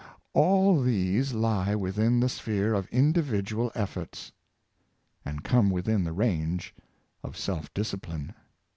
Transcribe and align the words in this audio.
All 0.33 0.81
these 0.81 1.33
lie 1.33 1.75
within 1.75 2.21
the 2.21 2.27
sphere 2.27 2.73
of 2.73 2.87
individual 2.87 3.71
efforts, 3.75 4.31
and 5.23 5.43
come 5.43 5.69
within 5.69 6.05
the 6.05 6.11
range 6.11 6.73
of 7.23 7.37
self 7.37 7.71
discipline. 7.75 8.33